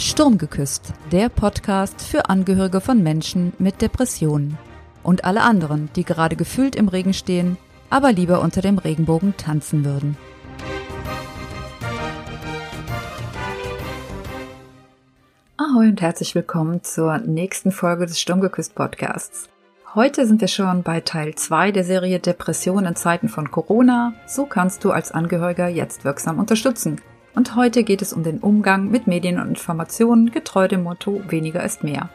Sturmgeküsst, 0.00 0.94
der 1.12 1.28
Podcast 1.28 2.00
für 2.00 2.30
Angehörige 2.30 2.80
von 2.80 3.02
Menschen 3.02 3.52
mit 3.58 3.82
Depressionen 3.82 4.56
und 5.02 5.26
alle 5.26 5.42
anderen, 5.42 5.90
die 5.94 6.04
gerade 6.04 6.36
gefühlt 6.36 6.74
im 6.74 6.88
Regen 6.88 7.12
stehen, 7.12 7.58
aber 7.90 8.10
lieber 8.10 8.40
unter 8.40 8.62
dem 8.62 8.78
Regenbogen 8.78 9.36
tanzen 9.36 9.84
würden. 9.84 10.16
Ahoi 15.58 15.88
und 15.88 16.00
herzlich 16.00 16.34
willkommen 16.34 16.82
zur 16.82 17.18
nächsten 17.18 17.70
Folge 17.70 18.06
des 18.06 18.18
Sturmgeküsst 18.18 18.74
Podcasts. 18.74 19.50
Heute 19.94 20.26
sind 20.26 20.40
wir 20.40 20.48
schon 20.48 20.82
bei 20.82 21.02
Teil 21.02 21.34
2 21.34 21.72
der 21.72 21.84
Serie 21.84 22.20
Depression 22.20 22.86
in 22.86 22.96
Zeiten 22.96 23.28
von 23.28 23.50
Corona. 23.50 24.14
So 24.26 24.46
kannst 24.46 24.82
du 24.82 24.92
als 24.92 25.12
Angehöriger 25.12 25.68
jetzt 25.68 26.06
wirksam 26.06 26.38
unterstützen. 26.38 27.02
Und 27.34 27.54
heute 27.54 27.84
geht 27.84 28.02
es 28.02 28.12
um 28.12 28.24
den 28.24 28.38
Umgang 28.38 28.90
mit 28.90 29.06
Medien 29.06 29.38
und 29.38 29.48
Informationen, 29.48 30.30
getreu 30.30 30.66
dem 30.66 30.82
Motto 30.82 31.22
weniger 31.28 31.64
ist 31.64 31.84
mehr. 31.84 32.10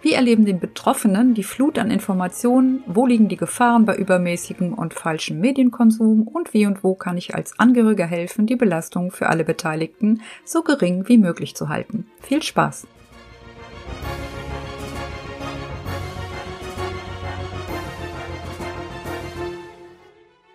Wie 0.00 0.12
erleben 0.12 0.44
den 0.44 0.60
Betroffenen 0.60 1.32
die 1.32 1.42
Flut 1.42 1.78
an 1.78 1.90
Informationen? 1.90 2.82
Wo 2.86 3.06
liegen 3.06 3.28
die 3.28 3.38
Gefahren 3.38 3.86
bei 3.86 3.96
übermäßigem 3.96 4.74
und 4.74 4.92
falschem 4.92 5.40
Medienkonsum? 5.40 6.28
Und 6.28 6.52
wie 6.52 6.66
und 6.66 6.84
wo 6.84 6.94
kann 6.94 7.16
ich 7.16 7.34
als 7.34 7.58
Angehöriger 7.58 8.06
helfen, 8.06 8.46
die 8.46 8.56
Belastung 8.56 9.10
für 9.10 9.28
alle 9.28 9.44
Beteiligten 9.44 10.20
so 10.44 10.62
gering 10.62 11.08
wie 11.08 11.16
möglich 11.16 11.54
zu 11.54 11.70
halten? 11.70 12.06
Viel 12.20 12.42
Spaß! 12.42 12.86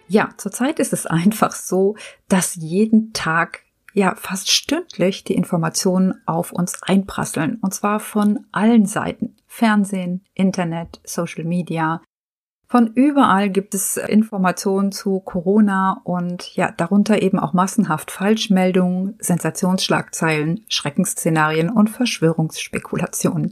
Ja, 0.07 0.29
zurzeit 0.37 0.79
ist 0.79 0.93
es 0.93 1.05
einfach 1.07 1.53
so, 1.53 1.95
dass 2.27 2.55
jeden 2.55 3.13
Tag 3.13 3.61
ja 3.93 4.15
fast 4.15 4.51
stündlich 4.51 5.23
die 5.23 5.35
Informationen 5.35 6.21
auf 6.25 6.51
uns 6.51 6.81
einprasseln. 6.83 7.57
Und 7.61 7.73
zwar 7.73 7.99
von 7.99 8.45
allen 8.51 8.85
Seiten. 8.85 9.35
Fernsehen, 9.47 10.23
Internet, 10.33 11.01
Social 11.03 11.43
Media. 11.43 12.01
Von 12.67 12.93
überall 12.93 13.49
gibt 13.49 13.73
es 13.73 13.97
Informationen 13.97 14.91
zu 14.91 15.19
Corona 15.21 16.01
und 16.03 16.55
ja, 16.55 16.71
darunter 16.71 17.21
eben 17.23 17.39
auch 17.39 17.53
massenhaft 17.53 18.11
Falschmeldungen, 18.11 19.15
Sensationsschlagzeilen, 19.19 20.65
Schreckensszenarien 20.69 21.71
und 21.71 21.89
Verschwörungsspekulationen. 21.89 23.51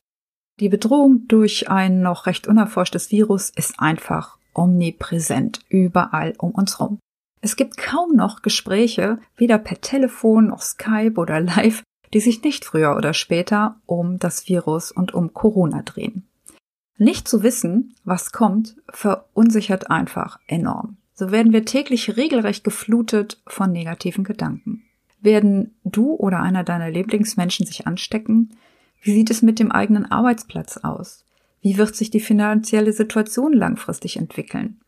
Die 0.59 0.69
Bedrohung 0.69 1.27
durch 1.27 1.69
ein 1.69 2.01
noch 2.01 2.27
recht 2.27 2.47
unerforschtes 2.47 3.09
Virus 3.09 3.49
ist 3.49 3.79
einfach 3.79 4.37
omnipräsent 4.53 5.61
überall 5.69 6.33
um 6.37 6.51
uns 6.51 6.77
herum. 6.79 6.99
Es 7.47 7.55
gibt 7.55 7.77
kaum 7.77 8.13
noch 8.13 8.41
Gespräche, 8.41 9.19
weder 9.37 9.57
per 9.57 9.79
Telefon 9.79 10.47
noch 10.47 10.61
Skype 10.61 11.13
oder 11.15 11.39
Live, 11.39 11.81
die 12.13 12.19
sich 12.19 12.43
nicht 12.43 12.65
früher 12.65 12.97
oder 12.97 13.13
später 13.13 13.79
um 13.85 14.19
das 14.19 14.49
Virus 14.49 14.91
und 14.91 15.13
um 15.13 15.33
Corona 15.33 15.81
drehen. 15.81 16.27
Nicht 16.97 17.25
zu 17.25 17.43
wissen, 17.43 17.95
was 18.03 18.33
kommt, 18.33 18.75
verunsichert 18.89 19.89
einfach 19.89 20.41
enorm. 20.47 20.97
So 21.13 21.31
werden 21.31 21.53
wir 21.53 21.63
täglich 21.63 22.17
regelrecht 22.17 22.65
geflutet 22.65 23.41
von 23.47 23.71
negativen 23.71 24.25
Gedanken. 24.25 24.83
Werden 25.21 25.73
du 25.85 26.15
oder 26.15 26.41
einer 26.41 26.65
deiner 26.65 26.91
Lieblingsmenschen 26.91 27.65
sich 27.65 27.87
anstecken? 27.87 28.57
Wie 29.01 29.13
sieht 29.13 29.29
es 29.29 29.41
mit 29.41 29.59
dem 29.59 29.71
eigenen 29.71 30.11
Arbeitsplatz 30.11 30.75
aus? 30.83 31.23
Wie 31.61 31.77
wird 31.77 31.95
sich 31.95 32.09
die 32.09 32.19
finanzielle 32.19 32.91
Situation 32.91 33.53
langfristig 33.53 34.17
entwickeln? 34.17 34.81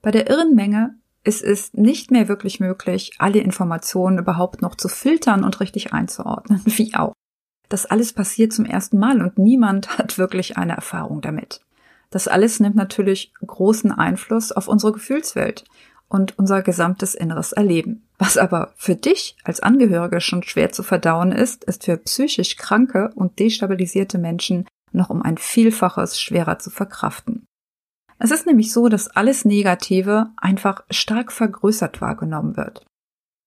Bei 0.00 0.10
der 0.10 0.30
irren 0.30 0.54
Menge 0.54 0.94
es 1.26 1.42
ist 1.42 1.76
nicht 1.76 2.12
mehr 2.12 2.28
wirklich 2.28 2.60
möglich, 2.60 3.10
alle 3.18 3.40
Informationen 3.40 4.18
überhaupt 4.18 4.62
noch 4.62 4.76
zu 4.76 4.88
filtern 4.88 5.42
und 5.42 5.58
richtig 5.58 5.92
einzuordnen, 5.92 6.62
wie 6.64 6.94
auch. 6.94 7.12
Das 7.68 7.84
alles 7.84 8.12
passiert 8.12 8.52
zum 8.52 8.64
ersten 8.64 8.98
Mal 8.98 9.20
und 9.20 9.36
niemand 9.36 9.98
hat 9.98 10.18
wirklich 10.18 10.56
eine 10.56 10.76
Erfahrung 10.76 11.20
damit. 11.20 11.60
Das 12.10 12.28
alles 12.28 12.60
nimmt 12.60 12.76
natürlich 12.76 13.34
großen 13.44 13.90
Einfluss 13.90 14.52
auf 14.52 14.68
unsere 14.68 14.92
Gefühlswelt 14.92 15.64
und 16.08 16.38
unser 16.38 16.62
gesamtes 16.62 17.16
inneres 17.16 17.52
Erleben. 17.52 18.06
Was 18.18 18.36
aber 18.36 18.72
für 18.76 18.94
dich 18.94 19.36
als 19.42 19.58
Angehörige 19.58 20.20
schon 20.20 20.44
schwer 20.44 20.70
zu 20.70 20.84
verdauen 20.84 21.32
ist, 21.32 21.64
ist 21.64 21.84
für 21.84 21.96
psychisch 21.96 22.56
kranke 22.56 23.10
und 23.16 23.40
destabilisierte 23.40 24.18
Menschen 24.18 24.68
noch 24.92 25.10
um 25.10 25.22
ein 25.22 25.36
Vielfaches 25.36 26.20
schwerer 26.20 26.60
zu 26.60 26.70
verkraften. 26.70 27.44
Es 28.18 28.30
ist 28.30 28.46
nämlich 28.46 28.72
so, 28.72 28.88
dass 28.88 29.08
alles 29.08 29.44
Negative 29.44 30.30
einfach 30.36 30.84
stark 30.90 31.32
vergrößert 31.32 32.00
wahrgenommen 32.00 32.56
wird. 32.56 32.84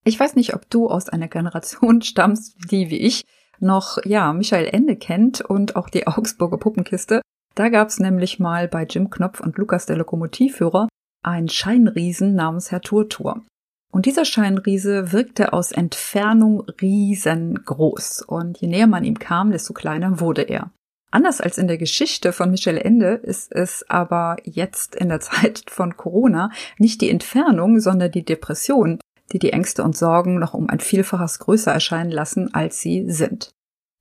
Ich 0.05 0.19
weiß 0.19 0.35
nicht, 0.35 0.53
ob 0.53 0.69
du 0.69 0.87
aus 0.87 1.09
einer 1.09 1.27
Generation 1.27 2.01
stammst, 2.03 2.55
die 2.71 2.89
wie 2.89 2.99
ich 2.99 3.25
noch, 3.59 3.97
ja, 4.05 4.31
Michael 4.31 4.67
Ende 4.67 4.95
kennt 4.95 5.41
und 5.41 5.75
auch 5.75 5.89
die 5.89 6.07
Augsburger 6.07 6.57
Puppenkiste. 6.57 7.21
Da 7.55 7.69
gab 7.69 7.89
es 7.89 7.99
nämlich 7.99 8.39
mal 8.39 8.67
bei 8.67 8.85
Jim 8.85 9.09
Knopf 9.09 9.41
und 9.41 9.57
Lukas 9.57 9.85
der 9.85 9.97
Lokomotivführer 9.97 10.87
einen 11.23 11.49
Scheinriesen 11.49 12.35
namens 12.35 12.71
Herr 12.71 12.81
Turtur. 12.81 13.43
Und 13.91 14.05
dieser 14.05 14.23
Scheinriese 14.23 15.11
wirkte 15.11 15.51
aus 15.51 15.71
Entfernung 15.71 16.61
riesengroß. 16.81 18.21
Und 18.21 18.59
je 18.59 18.67
näher 18.67 18.87
man 18.87 19.03
ihm 19.03 19.17
kam, 19.17 19.51
desto 19.51 19.73
kleiner 19.73 20.19
wurde 20.19 20.43
er. 20.43 20.71
Anders 21.11 21.41
als 21.41 21.57
in 21.57 21.67
der 21.67 21.77
Geschichte 21.77 22.31
von 22.31 22.51
Michel 22.51 22.77
Ende 22.77 23.13
ist 23.13 23.51
es 23.51 23.83
aber 23.89 24.37
jetzt 24.43 24.95
in 24.95 25.09
der 25.09 25.19
Zeit 25.21 25.63
von 25.67 25.97
Corona 25.97 26.51
nicht 26.77 27.01
die 27.01 27.09
Entfernung, 27.09 27.79
sondern 27.79 28.11
die 28.11 28.25
Depression, 28.25 28.99
die 29.31 29.39
die 29.39 29.53
Ängste 29.53 29.83
und 29.83 29.97
Sorgen 29.97 30.39
noch 30.39 30.53
um 30.53 30.69
ein 30.69 30.79
Vielfaches 30.79 31.39
größer 31.39 31.71
erscheinen 31.71 32.11
lassen, 32.11 32.53
als 32.53 32.79
sie 32.79 33.09
sind. 33.09 33.51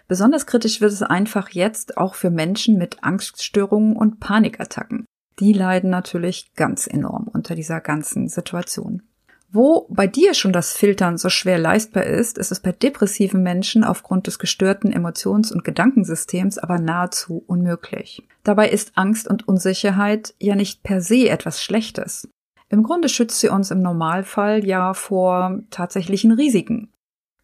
Besonders 0.07 0.47
kritisch 0.47 0.81
wird 0.81 0.93
es 0.93 1.03
einfach 1.03 1.51
jetzt 1.51 1.99
auch 1.99 2.15
für 2.15 2.31
Menschen 2.31 2.79
mit 2.79 3.05
Angststörungen 3.05 3.95
und 3.95 4.21
Panikattacken. 4.21 5.05
Die 5.39 5.53
leiden 5.53 5.91
natürlich 5.91 6.55
ganz 6.55 6.87
enorm 6.87 7.29
unter 7.33 7.55
dieser 7.55 7.81
ganzen 7.81 8.29
Situation. 8.29 9.03
Wo 9.51 9.87
bei 9.89 10.07
dir 10.07 10.35
schon 10.35 10.53
das 10.53 10.75
Filtern 10.75 11.17
so 11.17 11.31
schwer 11.31 11.59
leistbar 11.59 12.05
ist, 12.05 12.37
ist 12.37 12.53
es 12.53 12.61
bei 12.61 12.71
depressiven 12.71 13.43
Menschen 13.43 13.83
aufgrund 13.83 14.27
des 14.27 14.39
gestörten 14.39 14.93
Emotions- 14.93 15.51
und 15.51 15.65
Gedankensystems 15.65 16.59
aber 16.59 16.79
nahezu 16.79 17.45
unmöglich. 17.47 18.23
Dabei 18.45 18.69
ist 18.69 18.93
Angst 18.97 19.27
und 19.27 19.49
Unsicherheit 19.49 20.35
ja 20.39 20.55
nicht 20.55 20.83
per 20.83 21.01
se 21.01 21.31
etwas 21.31 21.63
Schlechtes. 21.63 22.29
Im 22.69 22.83
Grunde 22.83 23.09
schützt 23.09 23.41
sie 23.41 23.49
uns 23.49 23.71
im 23.71 23.81
Normalfall 23.81 24.67
ja 24.67 24.93
vor 24.93 25.61
tatsächlichen 25.71 26.33
Risiken. 26.33 26.93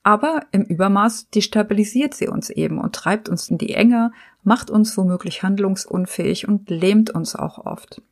Aber 0.03 0.43
im 0.53 0.64
Übermaß 0.64 1.31
destabilisiert 1.31 2.12
sie 2.12 2.28
uns 2.28 2.50
eben 2.50 2.78
und 2.78 2.94
treibt 2.94 3.31
uns 3.31 3.48
in 3.48 3.56
die 3.56 3.72
Enge, 3.72 4.12
macht 4.43 4.70
uns 4.70 4.98
womöglich 4.98 5.43
handlungsunfähig 5.43 6.47
und 6.47 6.69
lähmt 6.69 7.09
uns 7.09 7.34
auch 7.34 7.64
oft. 7.64 8.03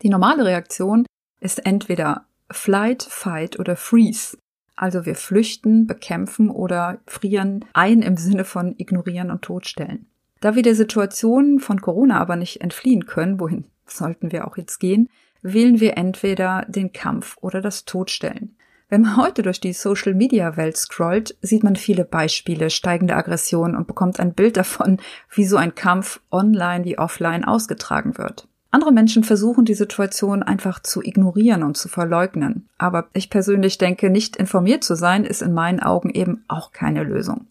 Die 0.00 0.08
normale 0.08 0.46
Reaktion 0.46 1.04
ist 1.40 1.66
entweder 1.66 2.24
Flight, 2.50 3.02
Fight 3.02 3.58
oder 3.58 3.76
Freeze. 3.76 4.36
Also 4.76 5.06
wir 5.06 5.14
flüchten, 5.14 5.86
bekämpfen 5.86 6.50
oder 6.50 7.00
frieren 7.06 7.64
ein 7.72 8.02
im 8.02 8.16
Sinne 8.16 8.44
von 8.44 8.74
ignorieren 8.78 9.30
und 9.30 9.42
totstellen. 9.42 10.06
Da 10.40 10.56
wir 10.56 10.62
der 10.62 10.74
Situation 10.74 11.60
von 11.60 11.80
Corona 11.80 12.20
aber 12.20 12.36
nicht 12.36 12.60
entfliehen 12.60 13.06
können, 13.06 13.38
wohin 13.38 13.66
sollten 13.86 14.32
wir 14.32 14.46
auch 14.46 14.56
jetzt 14.56 14.78
gehen, 14.78 15.08
wählen 15.42 15.80
wir 15.80 15.96
entweder 15.96 16.64
den 16.68 16.92
Kampf 16.92 17.36
oder 17.40 17.60
das 17.60 17.84
Todstellen. 17.84 18.56
Wenn 18.88 19.02
man 19.02 19.16
heute 19.16 19.42
durch 19.42 19.58
die 19.58 19.72
Social-Media-Welt 19.72 20.76
scrollt, 20.76 21.36
sieht 21.40 21.64
man 21.64 21.76
viele 21.76 22.04
Beispiele 22.04 22.68
steigender 22.68 23.16
Aggression 23.16 23.74
und 23.74 23.86
bekommt 23.86 24.20
ein 24.20 24.34
Bild 24.34 24.58
davon, 24.58 25.00
wie 25.30 25.46
so 25.46 25.56
ein 25.56 25.74
Kampf 25.74 26.20
online 26.30 26.84
wie 26.84 26.98
offline 26.98 27.44
ausgetragen 27.44 28.18
wird. 28.18 28.48
Andere 28.74 28.90
Menschen 28.90 29.22
versuchen 29.22 29.66
die 29.66 29.74
Situation 29.74 30.42
einfach 30.42 30.80
zu 30.80 31.02
ignorieren 31.02 31.62
und 31.62 31.76
zu 31.76 31.88
verleugnen. 31.88 32.68
Aber 32.78 33.06
ich 33.12 33.28
persönlich 33.28 33.76
denke, 33.76 34.08
nicht 34.08 34.36
informiert 34.36 34.82
zu 34.82 34.96
sein, 34.96 35.24
ist 35.24 35.42
in 35.42 35.52
meinen 35.52 35.80
Augen 35.80 36.08
eben 36.08 36.42
auch 36.48 36.72
keine 36.72 37.04
Lösung. 37.04 37.46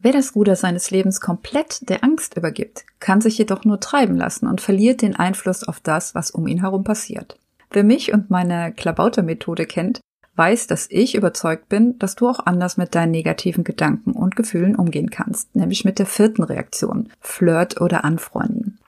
Wer 0.00 0.12
das 0.12 0.36
Ruder 0.36 0.54
seines 0.54 0.90
Lebens 0.90 1.22
komplett 1.22 1.88
der 1.88 2.04
Angst 2.04 2.36
übergibt, 2.36 2.84
kann 3.00 3.22
sich 3.22 3.38
jedoch 3.38 3.64
nur 3.64 3.80
treiben 3.80 4.18
lassen 4.18 4.46
und 4.46 4.60
verliert 4.60 5.00
den 5.00 5.16
Einfluss 5.16 5.64
auf 5.64 5.80
das, 5.80 6.14
was 6.14 6.30
um 6.30 6.46
ihn 6.46 6.60
herum 6.60 6.84
passiert. 6.84 7.38
Wer 7.70 7.82
mich 7.82 8.12
und 8.12 8.28
meine 8.28 8.72
Klabauter-Methode 8.72 9.64
kennt, 9.64 10.00
weiß, 10.36 10.66
dass 10.66 10.88
ich 10.90 11.14
überzeugt 11.14 11.70
bin, 11.70 11.98
dass 11.98 12.16
du 12.16 12.28
auch 12.28 12.44
anders 12.44 12.76
mit 12.76 12.94
deinen 12.94 13.12
negativen 13.12 13.64
Gedanken 13.64 14.12
und 14.12 14.36
Gefühlen 14.36 14.76
umgehen 14.76 15.08
kannst, 15.08 15.56
nämlich 15.56 15.86
mit 15.86 15.98
der 15.98 16.06
vierten 16.06 16.42
Reaktion, 16.42 17.08
Flirt 17.20 17.80
oder 17.80 18.04
Anfreunden. 18.04 18.78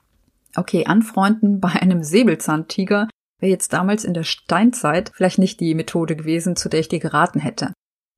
Okay, 0.58 0.86
anfreunden 0.86 1.60
bei 1.60 1.68
einem 1.68 2.02
Säbelzahntiger 2.02 3.08
wäre 3.38 3.52
jetzt 3.52 3.72
damals 3.72 4.04
in 4.04 4.12
der 4.12 4.24
Steinzeit 4.24 5.12
vielleicht 5.14 5.38
nicht 5.38 5.60
die 5.60 5.76
Methode 5.76 6.16
gewesen, 6.16 6.56
zu 6.56 6.68
der 6.68 6.80
ich 6.80 6.88
dir 6.88 6.98
geraten 6.98 7.38
hätte. 7.38 7.72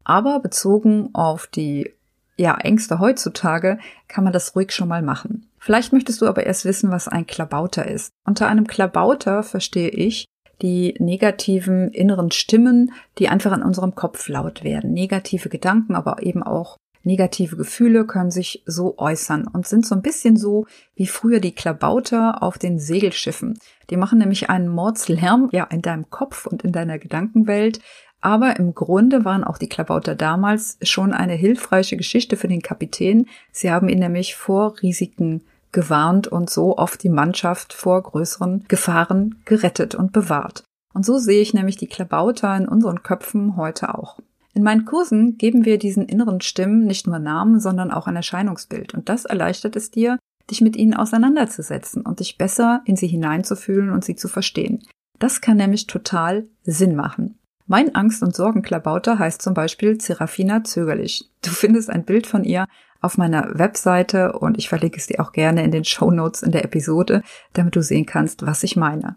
Aber 0.05 0.41
bezogen 0.41 1.11
auf 1.13 1.47
die 1.47 1.93
ja, 2.39 2.57
Ängste 2.57 2.99
heutzutage 2.99 3.79
kann 4.09 4.25
man 4.25 4.33
das 4.33 4.57
ruhig 4.57 4.73
schon 4.73 4.89
mal 4.89 5.03
machen. 5.03 5.51
Vielleicht 5.59 5.93
möchtest 5.93 6.23
du 6.23 6.27
aber 6.27 6.47
erst 6.47 6.65
wissen, 6.65 6.91
was 6.91 7.09
ein 7.09 7.27
Klabauter 7.27 7.87
ist. 7.87 8.11
Unter 8.27 8.49
einem 8.49 8.67
Klabauter 8.67 9.43
verstehe 9.43 9.91
ich 9.91 10.25
die 10.63 10.95
negativen 10.99 11.91
inneren 11.91 12.31
Stimmen, 12.31 12.93
die 13.19 13.29
einfach 13.29 13.55
in 13.55 13.63
unserem 13.63 13.95
Kopf 13.95 14.27
laut 14.31 14.65
werden. 14.65 14.95
Negative 14.95 15.51
Gedanken, 15.51 15.95
aber 15.95 16.23
eben 16.23 16.43
auch 16.43 16.79
Negative 17.03 17.57
Gefühle 17.57 18.05
können 18.05 18.31
sich 18.31 18.63
so 18.67 18.99
äußern 18.99 19.47
und 19.47 19.67
sind 19.67 19.87
so 19.87 19.95
ein 19.95 20.03
bisschen 20.03 20.37
so 20.37 20.67
wie 20.95 21.07
früher 21.07 21.41
die 21.41 21.55
Klabauter 21.55 22.43
auf 22.43 22.59
den 22.59 22.79
Segelschiffen. 22.79 23.59
Die 23.89 23.97
machen 23.97 24.19
nämlich 24.19 24.51
einen 24.51 24.69
Mordslärm, 24.69 25.49
ja, 25.53 25.65
in 25.65 25.83
deinem 25.83 26.11
Kopf 26.11 26.47
und 26.47 26.63
in 26.63 26.73
deiner 26.73 26.99
Gedankenwelt. 26.99 27.81
Aber 28.21 28.59
im 28.59 28.75
Grunde 28.75 29.25
waren 29.25 29.45
auch 29.45 29.57
die 29.57 29.69
Klabauter 29.69 30.15
damals 30.15 30.77
schon 30.83 31.13
eine 31.13 31.35
hilfreiche 31.35 31.97
Geschichte 31.97 32.37
für 32.37 32.49
den 32.49 32.61
Kapitän. 32.61 33.27
Sie 33.51 33.71
haben 33.71 33.89
ihn 33.89 33.99
nämlich 33.99 34.37
vor 34.37 34.75
Risiken 34.83 35.43
gewarnt 35.73 36.29
und 36.29 36.51
so 36.51 36.77
oft 36.77 37.03
die 37.03 37.09
Mannschaft 37.09 37.73
vor 37.73 38.03
größeren 38.03 38.67
Gefahren 38.69 39.41
gerettet 39.47 39.95
und 39.95 40.13
bewahrt. 40.13 40.65
Und 40.93 41.07
so 41.07 41.19
sehe 41.19 41.41
ich 41.41 41.55
nämlich 41.55 41.77
die 41.77 41.87
Klabauter 41.87 42.57
in 42.57 42.69
unseren 42.69 43.03
Köpfen 43.03 43.57
heute 43.57 43.95
auch. 43.95 44.19
In 44.55 44.63
meinen 44.63 44.85
Kursen 44.85 45.39
geben 45.39 45.65
wir 45.65 45.79
diesen 45.79 46.07
inneren 46.07 46.41
Stimmen 46.41 46.85
nicht 46.87 47.07
nur 47.07 47.19
Namen, 47.19 47.61
sondern 47.61 47.91
auch 47.91 48.07
ein 48.07 48.17
Erscheinungsbild. 48.17 48.95
Und 48.95 49.09
das 49.09 49.25
erleichtert 49.25 49.77
es 49.77 49.91
dir, 49.91 50.19
dich 50.51 50.61
mit 50.61 50.77
ihnen 50.77 50.95
auseinanderzusetzen 50.95 52.03
und 52.03 52.21
dich 52.21 52.37
besser 52.37 52.83
in 52.85 52.97
sie 52.97 53.07
hineinzufühlen 53.07 53.91
und 53.91 54.05
sie 54.05 54.17
zu 54.17 54.29
verstehen. 54.29 54.83
Das 55.19 55.41
kann 55.41 55.59
nämlich 55.59 55.87
total 55.87 56.49
Sinn 56.63 56.97
machen. 56.97 57.39
Mein 57.67 57.95
Angst- 57.95 58.23
und 58.23 58.35
Sorgenklabauter 58.35 59.21
heißt 59.21 59.41
zum 59.41 59.55
Beispiel 59.55 60.01
Serafina 60.01 60.65
Zögerlich. 60.65 61.31
Du 61.43 61.51
findest 61.51 61.89
ein 61.89 62.05
Bild 62.05 62.27
von 62.27 62.43
ihr 62.43 62.67
auf 63.01 63.17
meiner 63.17 63.59
Webseite 63.59 64.33
und 64.33 64.59
ich 64.59 64.69
verlinke 64.69 64.99
es 64.99 65.07
dir 65.07 65.21
auch 65.21 65.31
gerne 65.33 65.63
in 65.63 65.71
den 65.71 65.85
Show 65.85 66.11
Notes 66.11 66.43
in 66.43 66.51
der 66.51 66.65
Episode, 66.65 67.23
damit 67.53 67.77
du 67.77 67.83
sehen 67.83 68.07
kannst, 68.07 68.45
was 68.45 68.65
ich 68.65 68.77
meine. 68.77 69.17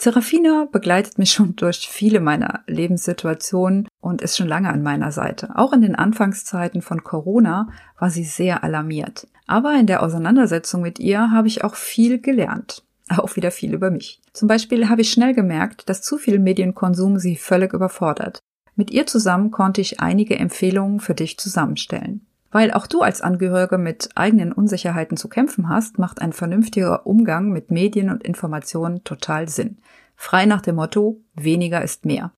Serafina 0.00 0.68
begleitet 0.70 1.18
mich 1.18 1.32
schon 1.32 1.56
durch 1.56 1.88
viele 1.88 2.20
meiner 2.20 2.60
Lebenssituationen 2.68 3.88
und 4.00 4.22
ist 4.22 4.36
schon 4.36 4.46
lange 4.46 4.68
an 4.68 4.82
meiner 4.82 5.10
Seite. 5.10 5.56
Auch 5.56 5.72
in 5.72 5.80
den 5.80 5.96
Anfangszeiten 5.96 6.82
von 6.82 7.02
Corona 7.02 7.68
war 7.98 8.08
sie 8.08 8.22
sehr 8.22 8.62
alarmiert. 8.62 9.26
Aber 9.48 9.74
in 9.74 9.86
der 9.86 10.04
Auseinandersetzung 10.04 10.82
mit 10.82 11.00
ihr 11.00 11.32
habe 11.32 11.48
ich 11.48 11.64
auch 11.64 11.74
viel 11.74 12.20
gelernt. 12.20 12.84
Auch 13.16 13.36
wieder 13.36 13.50
viel 13.50 13.72
über 13.72 13.90
mich. 13.90 14.20
Zum 14.34 14.48
Beispiel 14.48 14.90
habe 14.90 15.00
ich 15.00 15.10
schnell 15.10 15.34
gemerkt, 15.34 15.88
dass 15.88 16.02
zu 16.02 16.18
viel 16.18 16.38
Medienkonsum 16.38 17.18
sie 17.18 17.36
völlig 17.36 17.72
überfordert. 17.72 18.40
Mit 18.76 18.90
ihr 18.90 19.06
zusammen 19.06 19.50
konnte 19.50 19.80
ich 19.80 19.98
einige 19.98 20.38
Empfehlungen 20.38 21.00
für 21.00 21.14
dich 21.14 21.38
zusammenstellen. 21.38 22.27
Weil 22.50 22.72
auch 22.72 22.86
du 22.86 23.02
als 23.02 23.20
Angehörige 23.20 23.76
mit 23.76 24.10
eigenen 24.14 24.52
Unsicherheiten 24.52 25.16
zu 25.16 25.28
kämpfen 25.28 25.68
hast, 25.68 25.98
macht 25.98 26.20
ein 26.20 26.32
vernünftiger 26.32 27.06
Umgang 27.06 27.50
mit 27.50 27.70
Medien 27.70 28.10
und 28.10 28.22
Informationen 28.22 29.04
total 29.04 29.48
Sinn. 29.48 29.78
Frei 30.16 30.46
nach 30.46 30.62
dem 30.62 30.76
Motto, 30.76 31.20
weniger 31.34 31.82
ist 31.82 32.06
mehr. 32.06 32.32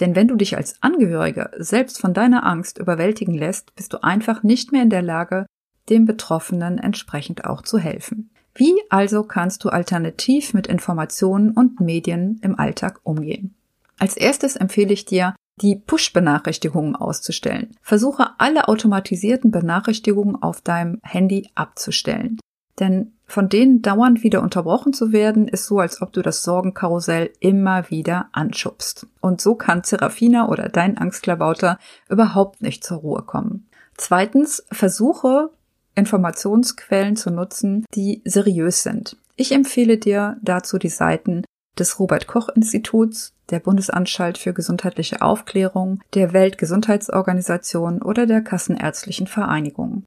Denn 0.00 0.16
wenn 0.16 0.26
du 0.26 0.34
dich 0.34 0.56
als 0.56 0.82
Angehörige 0.82 1.50
selbst 1.58 2.00
von 2.00 2.12
deiner 2.12 2.44
Angst 2.44 2.78
überwältigen 2.78 3.34
lässt, 3.34 3.74
bist 3.76 3.92
du 3.92 4.02
einfach 4.02 4.42
nicht 4.42 4.72
mehr 4.72 4.82
in 4.82 4.90
der 4.90 5.02
Lage, 5.02 5.46
dem 5.88 6.06
Betroffenen 6.06 6.78
entsprechend 6.78 7.44
auch 7.44 7.62
zu 7.62 7.78
helfen. 7.78 8.30
Wie 8.54 8.74
also 8.90 9.22
kannst 9.22 9.64
du 9.64 9.70
alternativ 9.70 10.54
mit 10.54 10.66
Informationen 10.66 11.52
und 11.52 11.80
Medien 11.80 12.38
im 12.42 12.58
Alltag 12.58 13.00
umgehen? 13.02 13.54
Als 13.98 14.16
erstes 14.16 14.56
empfehle 14.56 14.92
ich 14.92 15.04
dir, 15.04 15.34
die 15.60 15.76
Push-Benachrichtigungen 15.76 16.96
auszustellen. 16.96 17.76
Versuche 17.82 18.30
alle 18.38 18.68
automatisierten 18.68 19.50
Benachrichtigungen 19.50 20.42
auf 20.42 20.60
deinem 20.60 21.00
Handy 21.02 21.50
abzustellen. 21.54 22.38
Denn 22.80 23.12
von 23.26 23.48
denen 23.48 23.82
dauernd 23.82 24.22
wieder 24.22 24.42
unterbrochen 24.42 24.92
zu 24.92 25.12
werden, 25.12 25.46
ist 25.48 25.66
so, 25.66 25.78
als 25.78 26.02
ob 26.02 26.12
du 26.12 26.22
das 26.22 26.42
Sorgenkarussell 26.42 27.30
immer 27.40 27.90
wieder 27.90 28.28
anschubst. 28.32 29.06
Und 29.20 29.40
so 29.40 29.54
kann 29.54 29.84
Serafina 29.84 30.48
oder 30.48 30.68
dein 30.68 30.98
Angstklabauter 30.98 31.78
überhaupt 32.08 32.62
nicht 32.62 32.84
zur 32.84 32.98
Ruhe 32.98 33.22
kommen. 33.22 33.68
Zweitens, 33.96 34.64
versuche 34.70 35.50
Informationsquellen 35.94 37.16
zu 37.16 37.30
nutzen, 37.30 37.84
die 37.94 38.22
seriös 38.24 38.82
sind. 38.82 39.16
Ich 39.36 39.52
empfehle 39.52 39.98
dir 39.98 40.36
dazu 40.42 40.78
die 40.78 40.88
Seiten 40.88 41.44
des 41.78 41.98
Robert 41.98 42.26
Koch 42.26 42.48
Instituts, 42.50 43.34
der 43.52 43.60
Bundesanstalt 43.60 44.38
für 44.38 44.52
gesundheitliche 44.52 45.22
Aufklärung, 45.22 46.00
der 46.14 46.32
Weltgesundheitsorganisation 46.32 48.02
oder 48.02 48.26
der 48.26 48.40
Kassenärztlichen 48.40 49.28
Vereinigung. 49.28 50.04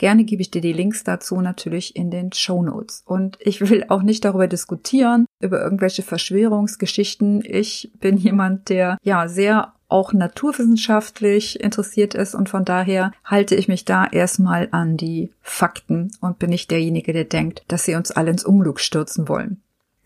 Gerne 0.00 0.24
gebe 0.24 0.40
ich 0.40 0.50
dir 0.50 0.62
die 0.62 0.72
Links 0.72 1.04
dazu 1.04 1.42
natürlich 1.42 1.94
in 1.94 2.10
den 2.10 2.32
Show 2.32 2.62
Notes. 2.62 3.02
Und 3.04 3.36
ich 3.38 3.60
will 3.60 3.84
auch 3.90 4.00
nicht 4.00 4.24
darüber 4.24 4.48
diskutieren, 4.48 5.26
über 5.42 5.62
irgendwelche 5.62 6.02
Verschwörungsgeschichten. 6.02 7.42
Ich 7.44 7.92
bin 8.00 8.16
jemand, 8.16 8.70
der 8.70 8.96
ja 9.02 9.28
sehr 9.28 9.74
auch 9.90 10.14
naturwissenschaftlich 10.14 11.60
interessiert 11.60 12.14
ist 12.14 12.34
und 12.34 12.48
von 12.48 12.64
daher 12.64 13.12
halte 13.24 13.54
ich 13.56 13.68
mich 13.68 13.84
da 13.84 14.06
erstmal 14.06 14.68
an 14.70 14.96
die 14.96 15.32
Fakten 15.42 16.12
und 16.20 16.38
bin 16.38 16.50
nicht 16.50 16.70
derjenige, 16.70 17.12
der 17.12 17.24
denkt, 17.24 17.64
dass 17.68 17.84
sie 17.84 17.94
uns 17.94 18.10
alle 18.10 18.30
ins 18.30 18.44
Unglück 18.44 18.80
stürzen 18.80 19.28
wollen. 19.28 19.60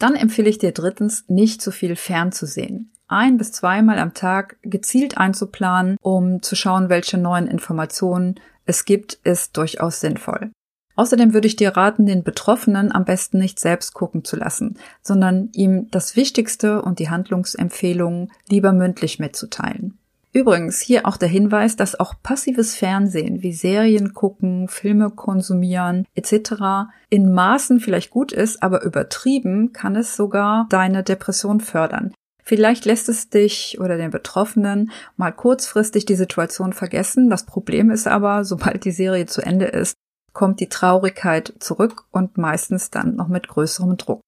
Dann 0.05 0.17
empfehle 0.17 0.51
ich 0.51 0.59
dir 0.59 0.73
drittens, 0.73 1.25
nicht 1.29 1.63
zu 1.63 1.71
viel 1.71 1.97
fernzusehen. 1.97 2.93
Ein 3.09 3.39
bis 3.39 3.53
zweimal 3.53 3.99
am 3.99 4.13
Tag 4.13 4.59
gezielt 4.61 5.17
einzuplanen, 5.17 5.97
um 6.03 6.43
zu 6.43 6.57
schauen, 6.57 6.91
welche 6.91 7.17
neuen 7.17 7.47
Informationen 7.47 8.39
es 8.67 8.85
gibt, 8.85 9.15
ist 9.25 9.57
durchaus 9.57 10.01
sinnvoll. 10.01 10.51
Außerdem 10.95 11.33
würde 11.33 11.47
ich 11.47 11.57
dir 11.57 11.71
raten, 11.71 12.05
den 12.05 12.23
Betroffenen 12.23 12.93
am 12.93 13.07
besten 13.07 13.39
nicht 13.39 13.59
selbst 13.59 13.95
gucken 13.95 14.25
zu 14.25 14.37
lassen, 14.37 14.77
sondern 15.01 15.49
ihm 15.55 15.91
das 15.91 16.17
Wichtigste 16.17 16.83
und 16.83 16.99
die 16.99 17.09
Handlungsempfehlungen 17.09 18.31
lieber 18.47 18.75
mündlich 18.75 19.19
mitzuteilen. 19.19 19.99
Übrigens 20.35 20.81
hier 20.81 21.07
auch 21.07 21.17
der 21.17 21.29
Hinweis, 21.29 21.77
dass 21.77 21.99
auch 21.99 22.15
passives 22.21 22.75
Fernsehen 22.75 23.43
wie 23.43 23.53
Serien 23.53 24.15
gucken, 24.15 24.67
Filme 24.67 25.11
konsumieren 25.11 26.07
etc. 26.17 26.91
in 27.09 27.33
Maßen 27.33 27.79
vielleicht 27.79 28.11
gut 28.11 28.33
ist, 28.33 28.61
aber 28.61 28.83
übertrieben 28.83 29.73
kann 29.73 29.95
es 29.95 30.17
sogar 30.17 30.67
deine 30.71 31.05
Depression 31.05 31.61
fördern. 31.61 32.13
Vielleicht 32.43 32.85
lässt 32.85 33.09
es 33.09 33.31
dich 33.31 33.79
oder 33.81 33.97
den 33.97 34.11
Betroffenen 34.11 34.91
mal 35.17 35.31
kurzfristig 35.31 36.05
die 36.05 36.17
Situation 36.17 36.73
vergessen. 36.73 37.31
Das 37.31 37.47
Problem 37.47 37.91
ist 37.93 38.09
aber, 38.09 38.45
sobald 38.45 38.85
die 38.85 38.91
Serie 38.91 39.27
zu 39.27 39.41
Ende 39.41 39.67
ist, 39.67 39.95
kommt 40.33 40.59
die 40.59 40.69
Traurigkeit 40.69 41.55
zurück 41.61 42.07
und 42.11 42.39
meistens 42.39 42.91
dann 42.91 43.15
noch 43.15 43.29
mit 43.29 43.47
größerem 43.47 43.97
Druck. 43.97 44.21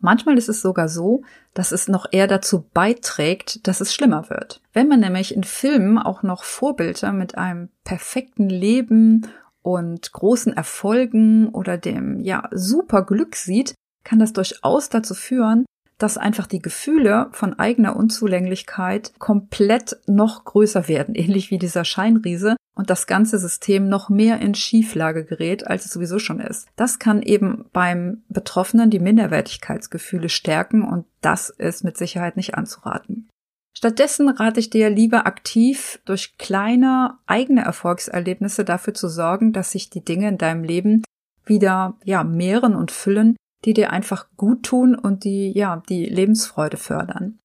Manchmal 0.00 0.38
ist 0.38 0.48
es 0.48 0.62
sogar 0.62 0.88
so, 0.88 1.22
dass 1.54 1.72
es 1.72 1.88
noch 1.88 2.06
eher 2.10 2.26
dazu 2.26 2.64
beiträgt, 2.72 3.66
dass 3.66 3.80
es 3.80 3.94
schlimmer 3.94 4.30
wird. 4.30 4.62
Wenn 4.72 4.88
man 4.88 5.00
nämlich 5.00 5.34
in 5.34 5.44
Filmen 5.44 5.98
auch 5.98 6.22
noch 6.22 6.44
Vorbilder 6.44 7.12
mit 7.12 7.36
einem 7.36 7.68
perfekten 7.84 8.48
Leben 8.48 9.28
und 9.62 10.12
großen 10.12 10.54
Erfolgen 10.54 11.50
oder 11.50 11.76
dem, 11.76 12.20
ja, 12.20 12.48
super 12.50 13.04
Glück 13.04 13.36
sieht, 13.36 13.74
kann 14.04 14.18
das 14.18 14.32
durchaus 14.32 14.88
dazu 14.88 15.14
führen, 15.14 15.66
dass 15.98 16.16
einfach 16.16 16.46
die 16.46 16.62
Gefühle 16.62 17.28
von 17.32 17.58
eigener 17.58 17.94
Unzulänglichkeit 17.94 19.12
komplett 19.18 19.98
noch 20.06 20.44
größer 20.44 20.88
werden, 20.88 21.14
ähnlich 21.14 21.50
wie 21.50 21.58
dieser 21.58 21.84
Scheinriese, 21.84 22.56
und 22.74 22.90
das 22.90 23.06
ganze 23.06 23.38
System 23.38 23.88
noch 23.88 24.08
mehr 24.08 24.40
in 24.40 24.54
Schieflage 24.54 25.24
gerät, 25.24 25.66
als 25.66 25.86
es 25.86 25.92
sowieso 25.92 26.18
schon 26.18 26.40
ist. 26.40 26.68
Das 26.76 26.98
kann 26.98 27.22
eben 27.22 27.66
beim 27.72 28.22
Betroffenen 28.28 28.90
die 28.90 29.00
Minderwertigkeitsgefühle 29.00 30.28
stärken 30.28 30.82
und 30.82 31.06
das 31.20 31.50
ist 31.50 31.84
mit 31.84 31.96
Sicherheit 31.96 32.36
nicht 32.36 32.54
anzuraten. 32.54 33.28
Stattdessen 33.76 34.28
rate 34.28 34.60
ich 34.60 34.70
dir 34.70 34.90
lieber 34.90 35.26
aktiv 35.26 36.00
durch 36.04 36.36
kleine 36.38 37.18
eigene 37.26 37.62
Erfolgserlebnisse 37.62 38.64
dafür 38.64 38.94
zu 38.94 39.08
sorgen, 39.08 39.52
dass 39.52 39.70
sich 39.70 39.90
die 39.90 40.04
Dinge 40.04 40.28
in 40.28 40.38
deinem 40.38 40.64
Leben 40.64 41.04
wieder 41.44 41.98
ja 42.04 42.24
mehren 42.24 42.74
und 42.74 42.90
füllen, 42.90 43.36
die 43.64 43.74
dir 43.74 43.90
einfach 43.90 44.26
gut 44.36 44.64
tun 44.64 44.94
und 44.94 45.24
die 45.24 45.52
ja 45.52 45.82
die 45.88 46.06
Lebensfreude 46.06 46.76
fördern. 46.76 47.38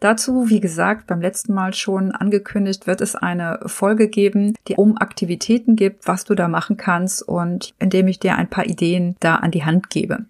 Dazu, 0.00 0.48
wie 0.48 0.60
gesagt, 0.60 1.06
beim 1.06 1.20
letzten 1.20 1.52
Mal 1.52 1.74
schon 1.74 2.10
angekündigt, 2.12 2.86
wird 2.86 3.02
es 3.02 3.14
eine 3.14 3.60
Folge 3.66 4.08
geben, 4.08 4.54
die 4.66 4.76
um 4.76 4.96
Aktivitäten 4.96 5.76
gibt, 5.76 6.08
was 6.08 6.24
du 6.24 6.34
da 6.34 6.48
machen 6.48 6.78
kannst 6.78 7.22
und 7.22 7.74
indem 7.78 8.08
ich 8.08 8.18
dir 8.18 8.36
ein 8.36 8.48
paar 8.48 8.64
Ideen 8.64 9.14
da 9.20 9.36
an 9.36 9.50
die 9.50 9.64
Hand 9.64 9.90
gebe. 9.90 10.24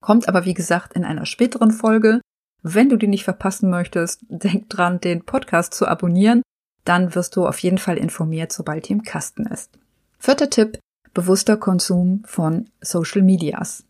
Kommt 0.00 0.28
aber, 0.28 0.46
wie 0.46 0.54
gesagt, 0.54 0.94
in 0.94 1.04
einer 1.04 1.26
späteren 1.26 1.70
Folge. 1.70 2.22
Wenn 2.62 2.88
du 2.88 2.96
die 2.96 3.06
nicht 3.06 3.24
verpassen 3.24 3.68
möchtest, 3.68 4.22
denk 4.28 4.70
dran, 4.70 4.98
den 4.98 5.24
Podcast 5.24 5.74
zu 5.74 5.86
abonnieren. 5.86 6.42
Dann 6.84 7.14
wirst 7.14 7.36
du 7.36 7.46
auf 7.46 7.58
jeden 7.58 7.78
Fall 7.78 7.98
informiert, 7.98 8.50
sobald 8.50 8.88
die 8.88 8.94
im 8.94 9.02
Kasten 9.02 9.44
ist. 9.46 9.78
Vierter 10.18 10.48
Tipp, 10.48 10.78
bewusster 11.12 11.58
Konsum 11.58 12.22
von 12.24 12.70
Social 12.80 13.22
Medias. 13.22 13.84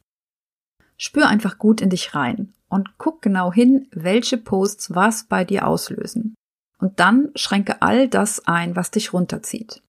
Spür 0.97 1.29
einfach 1.29 1.59
gut 1.59 1.81
in 1.81 1.91
dich 1.91 2.15
rein 2.15 2.53
und 2.73 2.97
guck 2.97 3.21
genau 3.21 3.53
hin, 3.53 3.87
welche 3.93 4.39
Posts 4.39 4.95
was 4.95 5.25
bei 5.25 5.45
dir 5.45 5.69
auslösen. 5.69 6.35
Und 6.79 6.99
dann 6.99 7.31
schränke 7.37 7.83
all 7.83 8.09
das 8.09 8.47
ein, 8.47 8.75
was 8.75 8.91
dich 8.91 9.13
runterzieht. 9.13 9.83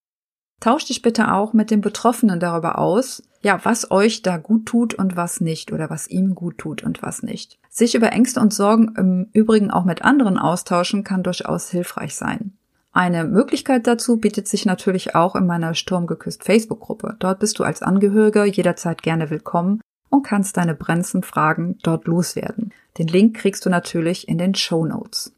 Tausch 0.60 0.86
dich 0.86 1.02
bitte 1.02 1.34
auch 1.34 1.54
mit 1.54 1.72
den 1.72 1.82
Betroffenen 1.82 2.40
darüber 2.40 2.78
aus, 2.78 3.24
ja, 3.42 3.60
was 3.64 3.90
euch 3.90 4.22
da 4.22 4.38
gut 4.38 4.66
tut 4.66 4.94
und 4.94 5.16
was 5.16 5.42
nicht 5.42 5.72
oder 5.72 5.90
was 5.90 6.08
ihm 6.08 6.36
gut 6.36 6.58
tut 6.58 6.84
und 6.84 7.02
was 7.02 7.24
nicht. 7.24 7.58
Sich 7.70 7.96
über 7.96 8.12
Ängste 8.12 8.40
und 8.40 8.54
Sorgen 8.54 8.94
im 8.98 9.30
Übrigen 9.34 9.72
auch 9.72 9.86
mit 9.86 10.04
anderen 10.04 10.38
austauschen 10.38 11.04
kann 11.04 11.24
durchaus 11.24 11.70
hilfreich 11.70 12.16
sein. 12.16 12.54
Eine 12.92 13.24
Möglichkeit 13.24 13.88
dazu 13.88 14.18
bietet 14.18 14.48
sich 14.48 14.66
natürlich 14.66 15.16
auch 15.16 15.36
in 15.36 15.48
meiner 15.48 15.74
Sturmgeküsst 15.74 16.44
Facebook-Gruppe. 16.44 17.16
Dort 17.20 17.40
bist 17.40 17.58
du 17.60 17.64
als 17.64 17.82
Angehöriger 17.82 18.46
jederzeit 18.46 19.02
gerne 19.02 19.30
willkommen 19.30 19.82
und 20.14 20.22
kannst 20.22 20.58
deine 20.58 20.76
brennendsten 20.76 21.24
Fragen 21.24 21.80
dort 21.82 22.06
loswerden. 22.06 22.72
Den 23.00 23.08
Link 23.08 23.36
kriegst 23.36 23.66
du 23.66 23.70
natürlich 23.72 24.28
in 24.28 24.38
den 24.38 24.54
Show 24.54 24.86
Notes. 24.86 25.34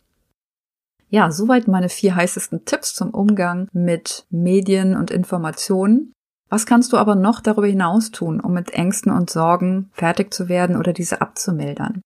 Ja, 1.10 1.32
soweit 1.32 1.70
meine 1.70 1.88
vier 1.88 2.16
heißesten 2.16 2.66
Tipps 2.66 2.94
zum 2.94 3.12
Umgang 3.12 3.70
mit 3.72 4.26
Medien 4.30 4.98
und 4.98 5.12
Informationen. 5.12 6.12
Was 6.50 6.66
kannst 6.66 6.92
du 6.92 6.98
aber 6.98 7.16
noch 7.16 7.40
darüber 7.40 7.68
hinaus 7.68 8.12
tun, 8.12 8.42
um 8.42 8.54
mit 8.54 8.72
Ängsten 8.72 9.14
und 9.14 9.30
Sorgen 9.30 9.90
fertig 9.94 10.34
zu 10.34 10.50
werden 10.50 10.76
oder 10.76 10.92
diese 10.92 11.22
abzumildern? 11.22 12.02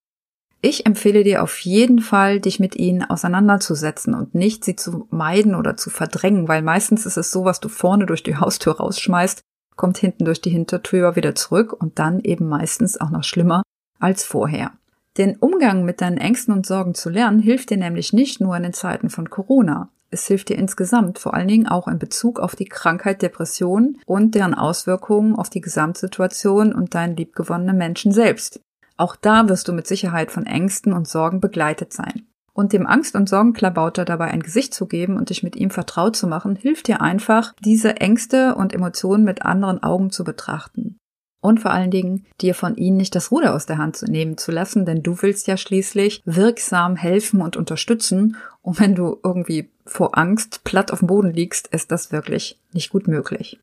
Ich 0.61 0.85
empfehle 0.85 1.23
dir 1.23 1.41
auf 1.41 1.57
jeden 1.61 1.99
Fall, 1.99 2.39
dich 2.39 2.59
mit 2.59 2.75
ihnen 2.75 3.03
auseinanderzusetzen 3.03 4.13
und 4.13 4.35
nicht 4.35 4.63
sie 4.63 4.75
zu 4.75 5.07
meiden 5.09 5.55
oder 5.55 5.75
zu 5.75 5.89
verdrängen, 5.89 6.47
weil 6.47 6.61
meistens 6.61 7.07
ist 7.07 7.17
es 7.17 7.31
so, 7.31 7.45
was 7.45 7.61
du 7.61 7.69
vorne 7.69 8.05
durch 8.05 8.21
die 8.21 8.35
Haustür 8.35 8.77
rausschmeißt, 8.77 9.41
kommt 9.79 9.97
hinten 9.97 10.25
durch 10.25 10.41
die 10.41 10.49
Hintertür 10.49 11.15
wieder 11.15 11.35
zurück 11.35 11.71
und 11.71 11.99
dann 11.99 12.19
eben 12.19 12.49
meistens 12.49 12.99
auch 12.99 13.11
noch 13.11 13.23
schlimmer 13.23 13.63
als 13.97 14.25
vorher. 14.25 14.73
Den 15.17 15.37
Umgang 15.37 15.85
mit 15.85 16.01
deinen 16.01 16.17
Ängsten 16.17 16.53
und 16.53 16.65
Sorgen 16.65 16.95
zu 16.95 17.09
lernen, 17.09 17.39
hilft 17.39 17.69
dir 17.69 17.77
nämlich 17.77 18.11
nicht 18.11 18.41
nur 18.41 18.57
in 18.57 18.63
den 18.63 18.73
Zeiten 18.73 19.09
von 19.09 19.29
Corona. 19.29 19.89
Es 20.11 20.27
hilft 20.27 20.49
dir 20.49 20.57
insgesamt, 20.57 21.17
vor 21.17 21.33
allen 21.33 21.47
Dingen 21.47 21.65
auch 21.65 21.87
in 21.87 21.97
Bezug 21.97 22.41
auf 22.41 22.57
die 22.57 22.65
Krankheit 22.65 23.21
Depression 23.21 23.97
und 24.05 24.35
deren 24.35 24.53
Auswirkungen 24.53 25.35
auf 25.35 25.49
die 25.49 25.61
Gesamtsituation 25.61 26.73
und 26.73 26.93
deinen 26.93 27.15
liebgewonnenen 27.15 27.77
Menschen 27.77 28.11
selbst. 28.11 28.59
Auch 28.97 29.15
da 29.15 29.47
wirst 29.47 29.69
du 29.69 29.71
mit 29.71 29.87
Sicherheit 29.87 30.29
von 30.29 30.45
Ängsten 30.45 30.91
und 30.91 31.07
Sorgen 31.07 31.39
begleitet 31.39 31.93
sein. 31.93 32.27
Und 32.59 32.73
dem 32.73 32.85
Angst- 32.85 33.15
und 33.15 33.29
Sorgenklabauter 33.29 34.03
dabei 34.03 34.25
ein 34.25 34.43
Gesicht 34.43 34.73
zu 34.73 34.85
geben 34.85 35.15
und 35.15 35.29
dich 35.29 35.43
mit 35.43 35.55
ihm 35.55 35.69
vertraut 35.69 36.17
zu 36.17 36.27
machen, 36.27 36.57
hilft 36.57 36.89
dir 36.89 36.99
einfach, 36.99 37.53
diese 37.63 37.95
Ängste 38.01 38.53
und 38.55 38.73
Emotionen 38.73 39.23
mit 39.23 39.43
anderen 39.43 39.81
Augen 39.81 40.11
zu 40.11 40.25
betrachten. 40.25 40.97
Und 41.39 41.61
vor 41.61 41.71
allen 41.71 41.89
Dingen, 41.89 42.25
dir 42.41 42.53
von 42.53 42.75
ihnen 42.75 42.97
nicht 42.97 43.15
das 43.15 43.31
Ruder 43.31 43.55
aus 43.55 43.65
der 43.65 43.77
Hand 43.77 44.01
nehmen 44.09 44.37
zu 44.37 44.51
lassen, 44.51 44.85
denn 44.85 45.03
du 45.03 45.21
willst 45.21 45.47
ja 45.47 45.55
schließlich 45.55 46.21
wirksam 46.25 46.97
helfen 46.97 47.41
und 47.41 47.55
unterstützen. 47.55 48.35
Und 48.61 48.77
wenn 48.81 48.93
du 48.93 49.17
irgendwie 49.23 49.69
vor 49.85 50.17
Angst 50.17 50.65
platt 50.65 50.91
auf 50.91 50.99
dem 50.99 51.07
Boden 51.07 51.31
liegst, 51.31 51.67
ist 51.67 51.93
das 51.93 52.11
wirklich 52.11 52.59
nicht 52.73 52.89
gut 52.89 53.07
möglich. 53.07 53.57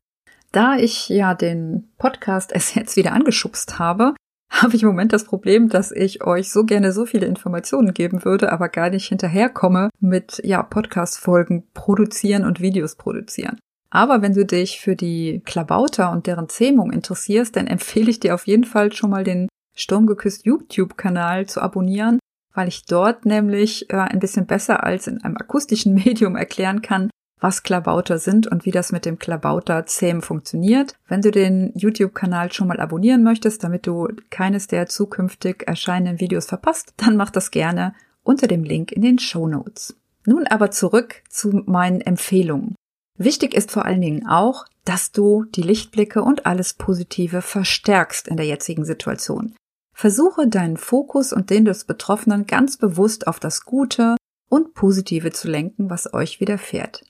Da 0.51 0.75
ich 0.75 1.07
ja 1.07 1.35
den 1.35 1.87
Podcast 1.99 2.51
es 2.55 2.73
jetzt 2.73 2.95
wieder 2.95 3.11
angeschubst 3.11 3.77
habe, 3.77 4.15
habe 4.49 4.75
ich 4.75 4.83
im 4.83 4.89
Moment 4.89 5.13
das 5.13 5.25
Problem, 5.25 5.69
dass 5.69 5.91
ich 5.91 6.23
euch 6.23 6.51
so 6.51 6.63
gerne 6.63 6.91
so 6.91 7.05
viele 7.05 7.25
Informationen 7.25 7.93
geben 7.93 8.23
würde, 8.23 8.51
aber 8.51 8.69
gar 8.69 8.89
nicht 8.89 9.07
hinterherkomme 9.07 9.89
mit, 9.99 10.41
ja, 10.43 10.63
Podcast-Folgen 10.63 11.67
produzieren 11.73 12.45
und 12.45 12.61
Videos 12.61 12.95
produzieren. 12.95 13.59
Aber 13.89 14.21
wenn 14.21 14.33
du 14.33 14.45
dich 14.45 14.79
für 14.79 14.95
die 14.95 15.41
Klabauter 15.45 16.11
und 16.11 16.27
deren 16.27 16.49
Zähmung 16.49 16.91
interessierst, 16.91 17.55
dann 17.55 17.67
empfehle 17.67 18.09
ich 18.09 18.19
dir 18.19 18.33
auf 18.33 18.47
jeden 18.47 18.65
Fall 18.65 18.91
schon 18.93 19.09
mal 19.09 19.23
den 19.23 19.47
Sturmgeküsst 19.75 20.45
YouTube-Kanal 20.45 21.45
zu 21.45 21.61
abonnieren, 21.61 22.19
weil 22.53 22.67
ich 22.67 22.85
dort 22.85 23.25
nämlich 23.25 23.89
äh, 23.91 23.97
ein 23.97 24.19
bisschen 24.19 24.45
besser 24.45 24.83
als 24.83 25.07
in 25.07 25.23
einem 25.23 25.37
akustischen 25.37 25.93
Medium 26.05 26.35
erklären 26.35 26.81
kann, 26.81 27.09
was 27.39 27.63
Klabauter 27.63 28.19
sind 28.19 28.47
und 28.47 28.65
wie 28.65 28.71
das 28.71 28.91
mit 28.91 29.05
dem 29.05 29.19
Klabauter-Zähmen 29.19 30.21
funktioniert. 30.21 30.95
Wenn 31.07 31.21
du 31.21 31.31
den 31.31 31.71
YouTube-Kanal 31.75 32.51
schon 32.51 32.67
mal 32.67 32.79
abonnieren 32.79 33.23
möchtest, 33.23 33.63
damit 33.63 33.85
du 33.85 34.07
keines 34.29 34.67
der 34.67 34.87
zukünftig 34.87 35.67
erscheinenden 35.67 36.19
Videos 36.19 36.47
verpasst, 36.47 36.93
dann 36.97 37.15
mach 37.15 37.29
das 37.29 37.51
gerne 37.51 37.93
unter 38.23 38.47
dem 38.47 38.63
Link 38.63 38.91
in 38.91 39.01
den 39.01 39.19
Show 39.19 39.47
Notes. 39.47 39.95
Nun 40.25 40.47
aber 40.47 40.71
zurück 40.71 41.23
zu 41.29 41.63
meinen 41.65 42.01
Empfehlungen. 42.01 42.75
Wichtig 43.17 43.53
ist 43.53 43.71
vor 43.71 43.85
allen 43.85 44.01
Dingen 44.01 44.27
auch, 44.27 44.65
dass 44.83 45.11
du 45.11 45.43
die 45.43 45.61
Lichtblicke 45.61 46.21
und 46.21 46.45
alles 46.45 46.73
Positive 46.73 47.41
verstärkst 47.41 48.27
in 48.27 48.37
der 48.37 48.45
jetzigen 48.45 48.85
Situation. 48.85 49.55
Versuche 49.93 50.47
deinen 50.47 50.77
Fokus 50.77 51.33
und 51.33 51.49
den 51.49 51.65
des 51.65 51.85
Betroffenen 51.85 52.45
ganz 52.45 52.77
bewusst 52.77 53.27
auf 53.27 53.39
das 53.39 53.65
Gute 53.65 54.15
und 54.49 54.75
Positive 54.75 55.31
zu 55.31 55.47
lenken, 55.47 55.89
was 55.89 56.13
euch 56.13 56.39
widerfährt. 56.39 57.03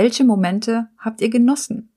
Welche 0.00 0.22
Momente 0.22 0.86
habt 0.96 1.20
ihr 1.20 1.28
genossen? 1.28 1.88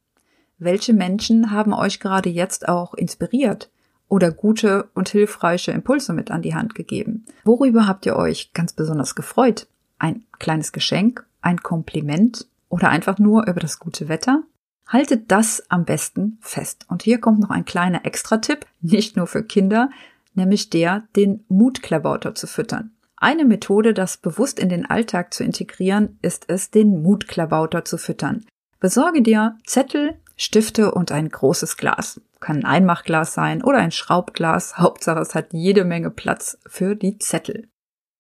Welche 0.58 0.91
Menschen 0.91 1.51
haben 1.51 1.72
euch 1.72 2.00
gerade 2.00 2.31
jetzt 2.31 2.67
auch 2.67 2.96
inspiriert 2.96 3.70
oder 4.08 4.31
gute 4.31 4.89
und 4.96 5.10
hilfreiche 5.10 5.72
Impulse 5.72 6.12
mit 6.12 6.31
an 6.31 6.41
die 6.41 6.55
Hand 6.55 6.74
gegeben? 6.74 7.27
Worüber 7.43 7.86
habt 7.86 8.08
ihr 8.08 8.15
euch 8.15 8.53
ganz 8.53 8.74
besonders 8.74 9.13
gefreut? 9.13 9.67
Ein 10.00 10.24
kleines 10.39 10.72
Geschenk, 10.72 11.27
ein 11.41 11.62
Kompliment 11.62 12.48
oder 12.70 12.89
einfach 12.89 13.20
nur 13.20 13.46
über 13.46 13.60
das 13.60 13.77
gute 13.77 14.10
Wetter? 14.10 14.41
Haltet 14.88 15.31
das 15.31 15.70
am 15.70 15.86
besten 15.86 16.39
fest. 16.41 16.88
Und 16.89 17.03
hier 17.03 17.20
kommt 17.20 17.39
noch 17.39 17.51
ein 17.51 17.65
kleiner 17.65 18.03
Extra-Tipp, 18.03 18.65
nicht 18.81 19.15
nur 19.15 19.27
für 19.27 19.43
Kinder, 19.43 19.91
nämlich 20.34 20.72
der, 20.72 21.03
den 21.15 21.46
Mutklabauter 21.50 22.34
zu 22.34 22.48
füttern. 22.48 22.96
Eine 23.24 23.46
Methode, 23.46 23.94
das 23.94 24.18
bewusst 24.18 24.58
in 24.58 24.70
den 24.70 24.90
Alltag 24.90 25.32
zu 25.32 25.44
integrieren, 25.44 26.18
ist 26.24 26.46
es, 26.48 26.72
den 26.72 27.04
Mutklabauter 27.04 27.86
zu 27.86 28.00
füttern. 28.00 28.46
Besorge 28.80 29.22
dir 29.22 29.60
Zettel, 29.63 30.20
Stifte 30.36 30.92
und 30.92 31.12
ein 31.12 31.30
großes 31.30 31.78
Glas. 31.78 32.20
Kann 32.40 32.58
ein 32.58 32.66
Einmachglas 32.66 33.36
sein 33.36 33.63
oder 33.63 33.78
ein 33.78 33.92
Schraubglas. 33.92 34.78
Hauptsache, 34.80 35.20
es 35.20 35.36
hat 35.36 35.54
jede 35.54 35.86
Menge 35.86 36.10
Platz 36.10 36.58
für 36.66 36.96
die 36.96 37.20
Zettel. 37.20 37.68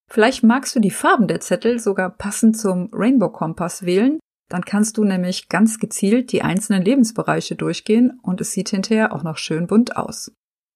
Vielleicht 0.07 0.43
magst 0.43 0.75
du 0.75 0.79
die 0.79 0.91
Farben 0.91 1.27
der 1.27 1.39
Zettel 1.39 1.79
sogar 1.79 2.11
passend 2.11 2.55
zum 2.55 2.91
Rainbow 2.93 3.29
Kompass 3.29 3.83
wählen. 3.83 4.19
Dann 4.49 4.65
kannst 4.65 4.99
du 4.99 5.03
nämlich 5.03 5.49
ganz 5.49 5.79
gezielt 5.79 6.31
die 6.31 6.43
einzelnen 6.43 6.83
Lebensbereiche 6.83 7.55
durchgehen 7.55 8.19
und 8.21 8.39
es 8.39 8.51
sieht 8.51 8.69
hinterher 8.69 9.13
auch 9.13 9.23
noch 9.23 9.37
schön 9.37 9.65
bunt 9.65 9.97
aus. 9.97 10.31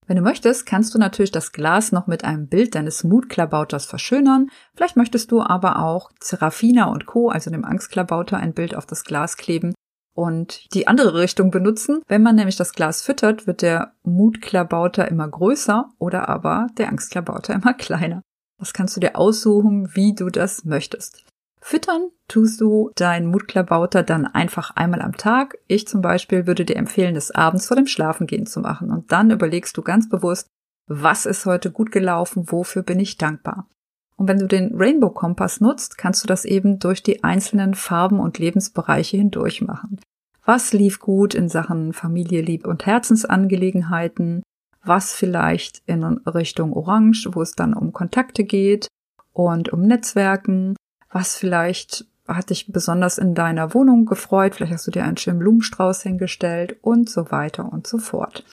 Wenn 0.07 0.17
du 0.17 0.21
möchtest, 0.21 0.65
kannst 0.65 0.93
du 0.93 0.99
natürlich 0.99 1.31
das 1.31 1.51
Glas 1.51 1.91
noch 1.91 2.05
mit 2.05 2.23
einem 2.23 2.47
Bild 2.47 2.75
deines 2.75 3.03
Mutklabauters 3.03 3.85
verschönern. 3.85 4.49
Vielleicht 4.75 4.97
möchtest 4.97 5.31
du 5.31 5.41
aber 5.41 5.79
auch 5.81 6.11
Serafina 6.19 6.85
und 6.85 7.05
Co., 7.05 7.29
also 7.29 7.49
dem 7.49 7.65
Angstklabauter, 7.65 8.37
ein 8.37 8.53
Bild 8.53 8.75
auf 8.75 8.85
das 8.85 9.03
Glas 9.03 9.35
kleben 9.37 9.73
und 10.15 10.73
die 10.73 10.87
andere 10.87 11.15
Richtung 11.15 11.51
benutzen. 11.51 12.01
Wenn 12.07 12.21
man 12.21 12.35
nämlich 12.35 12.55
das 12.55 12.73
Glas 12.73 13.01
füttert, 13.01 13.47
wird 13.47 13.61
der 13.61 13.93
Mutklabauter 14.03 15.07
immer 15.07 15.27
größer 15.27 15.91
oder 15.97 16.29
aber 16.29 16.67
der 16.77 16.89
Angstklabauter 16.89 17.53
immer 17.55 17.73
kleiner. 17.73 18.21
Das 18.59 18.73
kannst 18.73 18.95
du 18.95 19.01
dir 19.01 19.15
aussuchen, 19.17 19.89
wie 19.95 20.13
du 20.13 20.29
das 20.29 20.65
möchtest. 20.65 21.25
Füttern 21.67 22.11
tust 22.27 22.61
du 22.61 22.91
deinen 22.93 23.25
Mutklabauter 23.25 24.03
dann 24.03 24.27
einfach 24.27 24.75
einmal 24.75 25.01
am 25.01 25.17
Tag. 25.17 25.57
Ich 25.65 25.87
zum 25.87 25.99
Beispiel 25.99 26.45
würde 26.45 26.63
dir 26.63 26.75
empfehlen, 26.75 27.15
das 27.15 27.31
abends 27.31 27.65
vor 27.65 27.75
dem 27.75 27.87
Schlafengehen 27.87 28.45
zu 28.45 28.59
machen. 28.59 28.91
Und 28.91 29.11
dann 29.11 29.31
überlegst 29.31 29.75
du 29.75 29.81
ganz 29.81 30.07
bewusst, 30.07 30.45
was 30.85 31.25
ist 31.25 31.47
heute 31.47 31.71
gut 31.71 31.91
gelaufen, 31.91 32.51
wofür 32.51 32.83
bin 32.83 32.99
ich 32.99 33.17
dankbar. 33.17 33.67
Und 34.15 34.27
wenn 34.27 34.37
du 34.37 34.45
den 34.45 34.75
Rainbow 34.75 35.09
Kompass 35.09 35.59
nutzt, 35.59 35.97
kannst 35.97 36.23
du 36.23 36.27
das 36.27 36.45
eben 36.45 36.77
durch 36.77 37.01
die 37.01 37.23
einzelnen 37.23 37.73
Farben 37.73 38.19
und 38.19 38.37
Lebensbereiche 38.37 39.17
hindurch 39.17 39.63
machen. 39.63 39.99
Was 40.45 40.71
lief 40.71 40.99
gut 40.99 41.33
in 41.33 41.49
Sachen 41.49 41.93
Familie, 41.93 42.43
Lieb 42.43 42.67
und 42.67 42.85
Herzensangelegenheiten? 42.85 44.43
Was 44.83 45.15
vielleicht 45.15 45.81
in 45.87 46.03
Richtung 46.03 46.73
Orange, 46.73 47.27
wo 47.33 47.41
es 47.41 47.53
dann 47.53 47.73
um 47.73 47.91
Kontakte 47.91 48.43
geht 48.43 48.87
und 49.33 49.73
um 49.73 49.81
Netzwerken? 49.81 50.75
Was 51.15 51.37
vielleicht 51.37 52.05
hat 52.27 52.49
dich 52.49 52.73
besonders 52.73 53.17
in 53.17 53.35
deiner 53.35 53.73
Wohnung 53.73 54.05
gefreut? 54.05 54.53
Vielleicht 54.53 54.73
hast 54.73 54.85
du 54.85 54.91
dir 54.91 55.05
einen 55.05 55.15
schönen 55.15 55.39
Blumenstrauß 55.39 56.01
hingestellt 56.01 56.75
und 56.81 57.09
so 57.09 57.31
weiter 57.31 57.71
und 57.71 57.87
so 57.87 57.99
fort. 57.99 58.43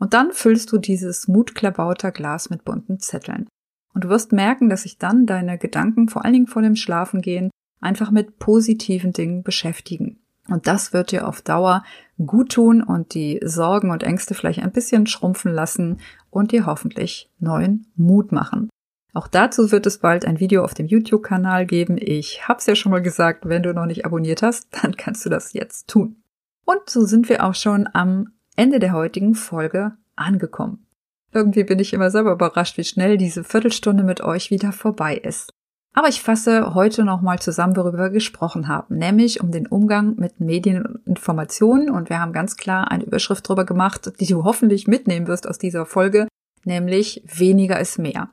Und 0.00 0.14
dann 0.14 0.32
füllst 0.32 0.72
du 0.72 0.78
dieses 0.78 1.28
mutklabauter 1.28 2.10
Glas 2.10 2.50
mit 2.50 2.64
bunten 2.64 2.98
Zetteln. 2.98 3.46
Und 3.94 4.02
du 4.02 4.08
wirst 4.08 4.32
merken, 4.32 4.68
dass 4.68 4.82
sich 4.82 4.98
dann 4.98 5.26
deine 5.26 5.58
Gedanken, 5.58 6.08
vor 6.08 6.24
allen 6.24 6.34
Dingen 6.34 6.46
vor 6.48 6.60
dem 6.60 6.74
Schlafengehen, 6.74 7.52
einfach 7.80 8.10
mit 8.10 8.40
positiven 8.40 9.12
Dingen 9.12 9.44
beschäftigen. 9.44 10.18
Und 10.48 10.66
das 10.66 10.92
wird 10.92 11.12
dir 11.12 11.28
auf 11.28 11.40
Dauer 11.40 11.84
gut 12.26 12.50
tun 12.50 12.82
und 12.82 13.14
die 13.14 13.38
Sorgen 13.44 13.92
und 13.92 14.02
Ängste 14.02 14.34
vielleicht 14.34 14.58
ein 14.58 14.72
bisschen 14.72 15.06
schrumpfen 15.06 15.52
lassen 15.52 16.00
und 16.30 16.50
dir 16.50 16.66
hoffentlich 16.66 17.30
neuen 17.38 17.86
Mut 17.94 18.32
machen. 18.32 18.70
Auch 19.14 19.26
dazu 19.26 19.72
wird 19.72 19.86
es 19.86 19.98
bald 19.98 20.24
ein 20.24 20.40
Video 20.40 20.62
auf 20.64 20.74
dem 20.74 20.86
YouTube-Kanal 20.86 21.66
geben. 21.66 21.96
Ich 21.98 22.46
hab's 22.46 22.66
ja 22.66 22.74
schon 22.74 22.92
mal 22.92 23.02
gesagt, 23.02 23.48
wenn 23.48 23.62
du 23.62 23.72
noch 23.72 23.86
nicht 23.86 24.04
abonniert 24.04 24.42
hast, 24.42 24.68
dann 24.82 24.96
kannst 24.96 25.24
du 25.24 25.30
das 25.30 25.52
jetzt 25.52 25.88
tun. 25.88 26.22
Und 26.64 26.88
so 26.88 27.04
sind 27.06 27.28
wir 27.28 27.44
auch 27.44 27.54
schon 27.54 27.88
am 27.92 28.32
Ende 28.56 28.78
der 28.78 28.92
heutigen 28.92 29.34
Folge 29.34 29.92
angekommen. 30.16 30.86
Irgendwie 31.32 31.64
bin 31.64 31.78
ich 31.78 31.92
immer 31.92 32.10
selber 32.10 32.32
überrascht, 32.32 32.76
wie 32.78 32.84
schnell 32.84 33.16
diese 33.16 33.44
Viertelstunde 33.44 34.02
mit 34.02 34.20
euch 34.20 34.50
wieder 34.50 34.72
vorbei 34.72 35.16
ist. 35.16 35.50
Aber 35.94 36.08
ich 36.08 36.22
fasse 36.22 36.74
heute 36.74 37.04
nochmal 37.04 37.38
zusammen, 37.38 37.76
worüber 37.76 37.98
wir 37.98 38.10
gesprochen 38.10 38.68
haben, 38.68 38.98
nämlich 38.98 39.40
um 39.40 39.50
den 39.50 39.66
Umgang 39.66 40.14
mit 40.16 40.40
Medien 40.40 40.84
und 40.84 41.06
Informationen. 41.06 41.90
Und 41.90 42.08
wir 42.08 42.20
haben 42.20 42.32
ganz 42.32 42.56
klar 42.56 42.90
eine 42.90 43.04
Überschrift 43.04 43.48
drüber 43.48 43.64
gemacht, 43.64 44.12
die 44.20 44.26
du 44.26 44.44
hoffentlich 44.44 44.86
mitnehmen 44.86 45.26
wirst 45.26 45.46
aus 45.46 45.58
dieser 45.58 45.86
Folge, 45.86 46.28
nämlich 46.64 47.22
weniger 47.26 47.80
ist 47.80 47.98
mehr. 47.98 48.30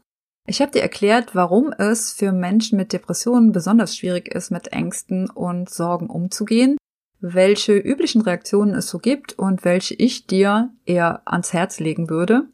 Ich 0.47 0.61
habe 0.61 0.71
dir 0.71 0.81
erklärt, 0.81 1.33
warum 1.33 1.73
es 1.73 2.13
für 2.13 2.31
Menschen 2.31 2.77
mit 2.77 2.93
Depressionen 2.93 3.51
besonders 3.51 3.97
schwierig 3.97 4.27
ist, 4.27 4.51
mit 4.51 4.67
Ängsten 4.67 5.29
und 5.29 5.69
Sorgen 5.69 6.07
umzugehen, 6.07 6.77
welche 7.19 7.75
üblichen 7.75 8.21
Reaktionen 8.21 8.75
es 8.75 8.87
so 8.87 8.99
gibt 8.99 9.33
und 9.33 9.65
welche 9.65 9.95
ich 9.95 10.27
dir 10.27 10.71
eher 10.85 11.21
ans 11.25 11.53
Herz 11.53 11.79
legen 11.79 12.09
würde. 12.09 12.47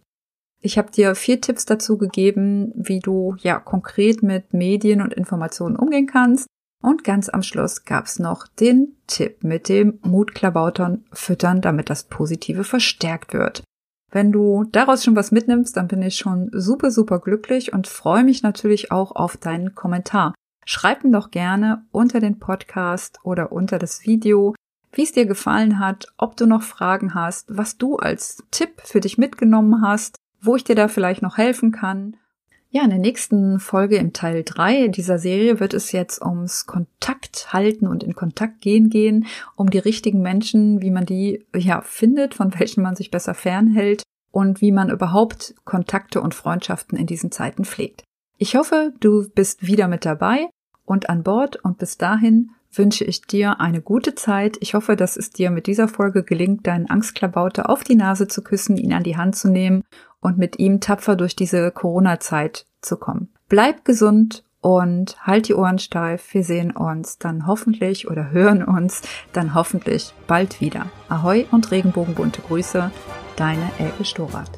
Ich 0.61 0.77
habe 0.77 0.91
dir 0.91 1.15
vier 1.15 1.41
Tipps 1.41 1.65
dazu 1.65 1.97
gegeben, 1.97 2.71
wie 2.75 2.99
du 2.99 3.35
ja 3.39 3.59
konkret 3.59 4.23
mit 4.23 4.53
Medien 4.53 5.01
und 5.01 5.13
Informationen 5.13 5.75
umgehen 5.75 6.05
kannst. 6.05 6.47
Und 6.81 7.03
ganz 7.03 7.29
am 7.29 7.43
Schluss 7.43 7.83
gab's 7.85 8.19
noch 8.19 8.47
den 8.47 8.95
Tipp 9.07 9.43
mit 9.43 9.69
dem 9.69 9.99
Mutklabautern 10.01 11.05
füttern, 11.11 11.61
damit 11.61 11.89
das 11.89 12.05
Positive 12.05 12.63
verstärkt 12.63 13.33
wird. 13.33 13.63
Wenn 14.11 14.33
du 14.33 14.65
daraus 14.71 15.03
schon 15.03 15.15
was 15.15 15.31
mitnimmst, 15.31 15.77
dann 15.77 15.87
bin 15.87 16.01
ich 16.01 16.17
schon 16.17 16.49
super, 16.51 16.91
super 16.91 17.19
glücklich 17.19 17.71
und 17.71 17.87
freue 17.87 18.25
mich 18.25 18.43
natürlich 18.43 18.91
auch 18.91 19.15
auf 19.15 19.37
deinen 19.37 19.73
Kommentar. 19.73 20.35
Schreib 20.65 21.03
mir 21.03 21.11
doch 21.11 21.31
gerne 21.31 21.85
unter 21.91 22.19
den 22.19 22.37
Podcast 22.37 23.19
oder 23.23 23.51
unter 23.51 23.79
das 23.79 24.05
Video, 24.05 24.53
wie 24.91 25.03
es 25.03 25.13
dir 25.13 25.25
gefallen 25.25 25.79
hat, 25.79 26.07
ob 26.17 26.35
du 26.35 26.45
noch 26.45 26.61
Fragen 26.61 27.13
hast, 27.13 27.55
was 27.55 27.77
du 27.77 27.95
als 27.95 28.43
Tipp 28.51 28.81
für 28.83 28.99
dich 28.99 29.17
mitgenommen 29.17 29.81
hast, 29.81 30.17
wo 30.41 30.55
ich 30.57 30.65
dir 30.65 30.75
da 30.75 30.89
vielleicht 30.89 31.21
noch 31.21 31.37
helfen 31.37 31.71
kann. 31.71 32.17
Ja, 32.73 32.85
in 32.85 32.89
der 32.89 32.99
nächsten 32.99 33.59
Folge 33.59 33.97
im 33.97 34.13
Teil 34.13 34.43
3 34.45 34.87
dieser 34.87 35.19
Serie 35.19 35.59
wird 35.59 35.73
es 35.73 35.91
jetzt 35.91 36.21
ums 36.21 36.67
Kontakt 36.67 37.51
halten 37.51 37.85
und 37.85 38.01
in 38.01 38.15
Kontakt 38.15 38.61
gehen 38.61 38.89
gehen, 38.89 39.27
um 39.57 39.69
die 39.69 39.77
richtigen 39.77 40.21
Menschen, 40.21 40.81
wie 40.81 40.89
man 40.89 41.05
die 41.05 41.45
ja 41.53 41.81
findet, 41.81 42.33
von 42.33 42.57
welchen 42.57 42.81
man 42.81 42.95
sich 42.95 43.11
besser 43.11 43.33
fernhält 43.33 44.03
und 44.31 44.61
wie 44.61 44.71
man 44.71 44.89
überhaupt 44.89 45.53
Kontakte 45.65 46.21
und 46.21 46.33
Freundschaften 46.33 46.97
in 46.97 47.07
diesen 47.07 47.29
Zeiten 47.29 47.65
pflegt. 47.65 48.03
Ich 48.37 48.55
hoffe, 48.55 48.93
du 49.01 49.29
bist 49.29 49.67
wieder 49.67 49.89
mit 49.89 50.05
dabei 50.05 50.47
und 50.85 51.09
an 51.09 51.23
Bord 51.23 51.57
und 51.57 51.77
bis 51.77 51.97
dahin 51.97 52.51
wünsche 52.73 53.03
ich 53.03 53.21
dir 53.21 53.59
eine 53.59 53.81
gute 53.81 54.15
Zeit. 54.15 54.57
Ich 54.59 54.73
hoffe, 54.73 54.95
dass 54.95 55.17
es 55.17 55.31
dir 55.31 55.51
mit 55.51 55.67
dieser 55.67 55.87
Folge 55.87 56.23
gelingt, 56.23 56.67
deinen 56.67 56.89
Angstklabauter 56.89 57.69
auf 57.69 57.83
die 57.83 57.95
Nase 57.95 58.27
zu 58.27 58.43
küssen, 58.43 58.77
ihn 58.77 58.93
an 58.93 59.03
die 59.03 59.17
Hand 59.17 59.35
zu 59.35 59.49
nehmen 59.49 59.83
und 60.19 60.37
mit 60.37 60.59
ihm 60.59 60.79
tapfer 60.79 61.15
durch 61.15 61.35
diese 61.35 61.71
Corona-Zeit 61.71 62.65
zu 62.81 62.97
kommen. 62.97 63.29
Bleib 63.49 63.83
gesund 63.85 64.43
und 64.61 65.17
halt 65.25 65.47
die 65.47 65.55
Ohren 65.55 65.79
steif. 65.79 66.33
Wir 66.33 66.43
sehen 66.43 66.71
uns 66.71 67.17
dann 67.17 67.47
hoffentlich 67.47 68.09
oder 68.09 68.31
hören 68.31 68.63
uns 68.63 69.01
dann 69.33 69.55
hoffentlich 69.55 70.13
bald 70.27 70.61
wieder. 70.61 70.85
Ahoi 71.09 71.45
und 71.51 71.71
regenbogenbunte 71.71 72.41
Grüße, 72.41 72.91
deine 73.35 73.71
Elke 73.79 74.05
Storath. 74.05 74.51